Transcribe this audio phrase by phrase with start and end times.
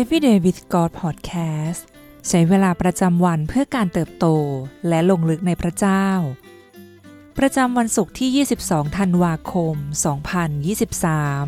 [0.00, 1.82] Everyday with God Podcast
[2.28, 4.26] ใช้เวลาประจำวันเพื่อการเติบโต
[4.88, 6.06] และลงลึกในพระเจ้า
[7.38, 9.74] ประจำวันศุกร์ที่ 22 ธันวาคม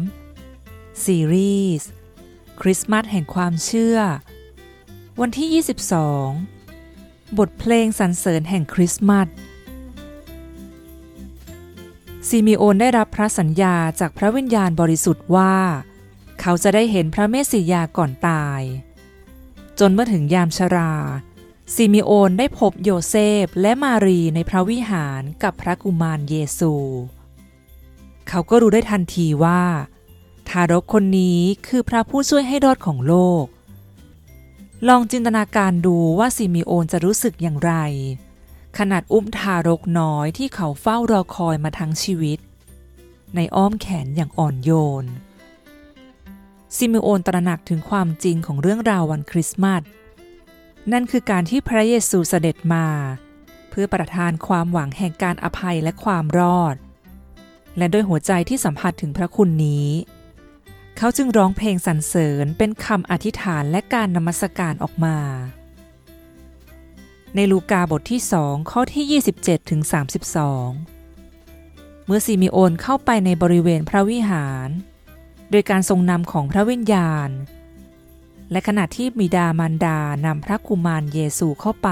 [0.06, 1.88] 2023 ซีรีส์
[2.60, 3.98] คริสต์มาสแห่งความเชื่อ
[5.20, 5.64] วันที่
[6.52, 9.28] 22 บทเพลงสรรเสริญแห่งคริสต์มาส
[12.28, 15.56] ซิมิโอนได้รับพระสัญญาจากพระวิญญาณบริสุทธิ์ว่า
[16.40, 18.62] เขาจะได้เห็นพระเมสสิยาก่อนตาย
[19.78, 20.94] จนเมื่อถึงยามชรา
[21.74, 26.74] ซิมิโอนได้พบโยเซฟและมารีในพระวิหารกับพระกุมารเยซู
[28.28, 29.62] เขาก็รู้ได้ทันทีว่า
[30.48, 33.44] ทารกคนนี้คือพระผู้ช่วยให้รอดของโลก
[34.88, 37.74] ลองจินตนาการดูว่าซิมิโอนจะรู้สึกอย่างไร
[38.78, 42.38] ขณะอุ้มทารกน้อยที่เขาเฝ้ารอคอยมาทั้งชีวิต
[43.34, 44.70] ในอ้อมแขนอย่างอ่อนโย
[45.02, 45.04] น
[46.76, 49.82] ซิมิโอนตระหนักถึงความจริงของเรื่องราววันคริสต์มาส
[50.92, 52.86] นั่นคือการที่พระเยซูเสด็จมา
[53.70, 56.76] เพื่อประทานความหวังแห่งการอภัยและความรอด
[57.78, 59.88] และด้วยหัวใจที่สัมผัสถึงพระคุณนี้
[60.96, 65.18] เขาจึงร้องเพลงสรรเสริญเป็นคำอธิษฐานและการนมัสการออกมา
[67.34, 69.80] ในลูกาบทที่สองข้อที่ 27ถึง
[71.14, 74.68] 32 เมื่อซิมิโอนเข้าไปในบริเวณพระวิหาร
[75.50, 77.28] โดยการทรงนำของพระวิญญาณ
[78.50, 81.90] และขณะที่บิดามารดานำพระกุมารเยซูเข้าไป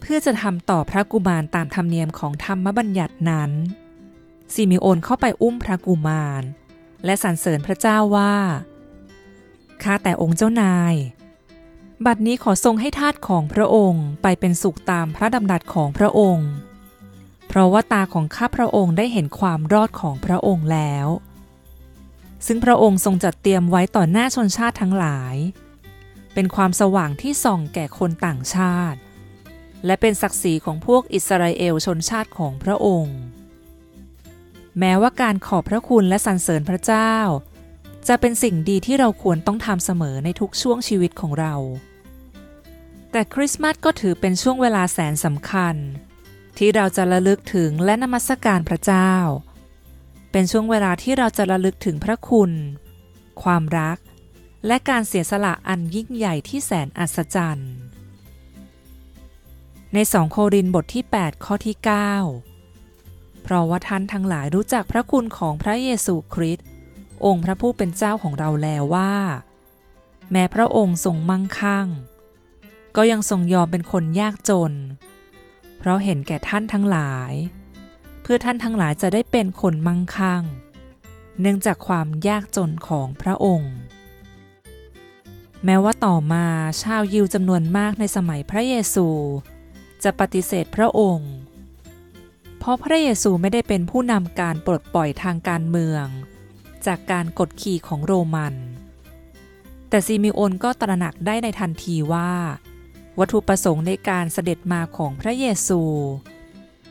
[0.00, 3.50] เพื่อจะทำต่อพระกุมารตามธรรมเนียมของธรรมบัญญัตินั้น
[4.54, 6.42] ซิมิโอนเข้าไปอุ้มพระกุมาร
[7.04, 8.34] และสรรเสริญพระเจ้าว่า
[9.82, 10.94] ข้าแต่องค์เจ้านาย
[12.06, 16.48] บัดนี้ขอทรงให้ทาสของพระองค์ไปเป็นสุขตามพระดำรัสของพระองค์
[17.48, 21.06] เพราะว่าตาของข้าพระองค์ได้เห็นความรอดของพระองค์แล้ว
[22.50, 25.36] ซึ่งพระองค์ทรงจัดเตรียมไว้ต่อหน้าชนชาติทั้งหลาย
[26.34, 28.98] เป็นความสว่างที่ส่องแก่คนต่างชาติ
[29.86, 33.18] และเป็นศักดิ์ศรีของพวกอิสราเอลชนชาติของพระองค์
[34.78, 37.14] แม้ว่าการขอบพระคุณและสรรเสริญพระเจ้า
[38.08, 41.54] จะเป็นสิ่งดีที่เราควรต้องทำเสมอในทุกช่วงชีวิตของเรา
[43.10, 45.76] แต่คริสต์มาสก็ถือเป็นช่วงเวลาแสนสำคัญ
[46.58, 49.12] ที่เราจะระลึกถึงและนมัสการพระเจ้า
[50.30, 52.52] เป็นช่วงเวลาที่เราจะระลึกถึงพระคุณ
[53.42, 53.98] ความรัก
[54.66, 57.74] และการเสียสละอันยิ่งใหญ่ที่แสนอัศจรรย์
[59.94, 61.76] ในสองโครินบทที่ 8 ข้อที่
[62.60, 66.66] 9 เพราะว่าท่านทั้งหลายรู้จักพระคุณของพระเยซูคริสต์
[67.24, 69.14] องค์พระผู้เป็นเจ้าของเราแล้วว่า
[70.32, 71.86] แม้พระองค์ทรงมั่งคั่ง
[72.96, 74.72] ก็ยังทรงยอมเป็นคนยากจน
[75.78, 77.32] เพราะเห็นแก่ท่านทั้งหลาย
[78.30, 80.42] พื่อท่านทั้งหลายจะได้เป็นคนมั่งคั่ง
[81.40, 83.74] เนื่องจากความยากจนของพระองค์
[85.64, 86.46] แม้ว่าต่อมา
[86.82, 89.08] ชาวยิวจำนวนมากในสมัยพระเยซู
[90.04, 91.32] จะปฏิเสธพระองค์
[92.58, 96.06] เพราะพระเยซูไม่ได้เป็นผู้นำการปลดปล่อยทางการเมือง
[96.86, 98.54] จากการกดขี่ของโรมัน
[99.88, 102.32] แต่ซิมิโอนก็ตระหนักได้ในทันทีว่า
[103.18, 105.82] วัตถุประสงค์ในการเสด็จมาของพระเยซู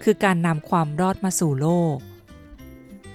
[0.03, 1.97] คือการนำความรอดมาสู่โลก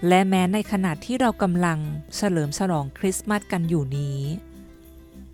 [0.09, 1.79] และแม้ในขณะที่เรากำลัง
[2.17, 4.21] เฉลิมฉลองคริสต์มาสกันอยู่นี้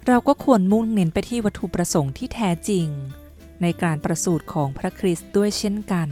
[0.06, 2.86] เราก็ควรมุ่งเน้นไปที่วัตถุประสงค์ที่แท้จริง
[3.62, 6.08] ในการประสูติของพระคริสต์ด้วยเช่นกัน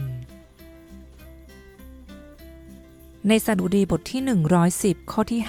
[3.27, 4.21] ในสดุดีบทที่
[4.67, 5.41] 110 ข้อที่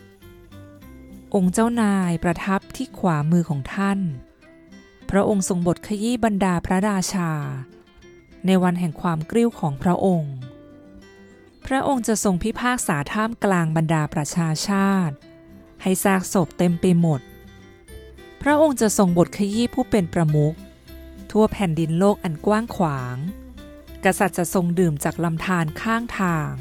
[0.00, 3.98] 5-7องค์เจ้านายประทับที่ขวามือของท่าน
[5.10, 7.30] พระองค์ทรงบทขยี้บรรดาพระราชา
[8.46, 10.34] ในวันแห่งความกริ้วของพระองค์
[11.66, 15.14] พระองค์จะทรงพิพากษาท่ามกลางบรรดาประชาชาติ
[15.82, 17.20] ให้ซากศพเต็มไปหมด
[18.42, 20.54] พระองค์จะทรงบทขยี้ผู้เป็นประมุข
[21.30, 23.16] ทั่วแผ่นดินโลกอันกว้างขวาง
[24.04, 26.52] กษัตริย์จะทรงดื่มจากลำธารข้างทาง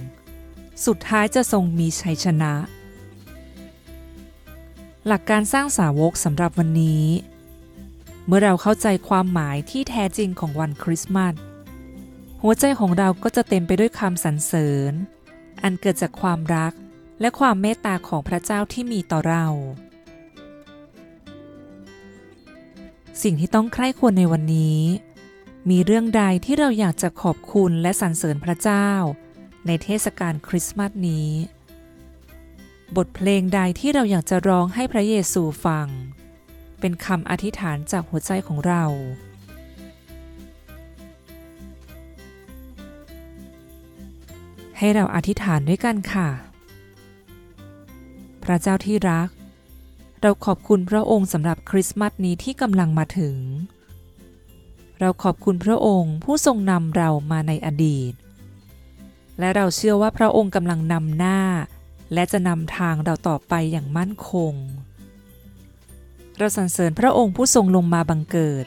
[0.85, 2.53] สุดท้ายจะทรงมีชัยชนะ
[5.07, 7.06] หลักการสร้างสาวกสำหรับวันนี้
[8.25, 11.33] เมื่อเราเข้าใจความหมายที่แท้จริงของวันคริสต์มาส
[12.44, 14.94] หัวใจของเราก็จะเต็มไปด้วยคำสรรเสริญ
[15.63, 16.74] อันเกิดจากความรัก
[17.21, 19.45] และความเมตตาของพระเจ้าที่มีต่อเรา
[23.24, 24.81] สิ่งที่ต้องใคร่ควรในวันนี้
[25.69, 28.89] มีเรื่องใดที่เราอยากจะขอบคุณและสรรเสริญพระเจ้า
[29.68, 31.30] ในเทศกาลคริสต์มาสนี้
[32.97, 35.88] บทเพลงใดที่เราอยากจะร้องให้พระเยซูฟัง
[36.80, 38.86] เป็นคำอธิษฐานจากหัวใจของเรา
[44.79, 46.29] ให้เราอธิษฐานด้วยกันค่ะ
[48.43, 49.29] พระเจ้าที่รัก
[50.21, 53.37] เราขอบคุณพระองค์สำหรับคริสต์มาสนี้ที่กำลังมาถึง
[54.99, 58.13] เราขอบคุณพระองค์ผู้ทรงนำเรามาในอดีต
[59.39, 61.39] และเราเชื่อว่าพระองค์กำลังนำหน้า
[62.13, 64.53] และจะนำทางเราต่อไปอย่างมั่นคง
[66.37, 68.65] เราสรรเสริญพระองค์ผู้ทรงลงมาบังเกิด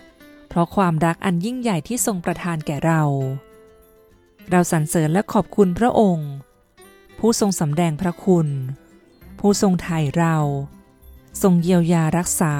[0.49, 3.03] เพราะความรักอันยิ่งใหญ่ที่ทรงประทานแก่เรา
[4.51, 6.31] เราสรรเสริญและขอบคุณพระองค์
[7.19, 8.49] ผู้ทรงสำแดงพระคุณ
[9.41, 10.37] ผู้ทรงไถ่เรา
[11.43, 12.55] ทรงเยียวยารักษา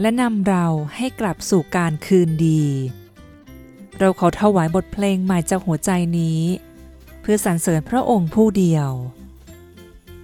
[0.00, 0.66] และนำเรา
[0.96, 2.64] ให้กลับสู่การคืนดี
[3.98, 6.40] เราขอถวายบทเพลงใหม่จากหัวใจนี้
[7.20, 8.90] เพื่อสรรเสริญพระองค์ผู้เดียว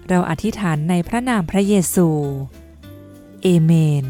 [0.09, 2.09] เราอธิษฐานในพระนามพระเยซู
[3.43, 3.73] เอเม
[4.03, 4.05] น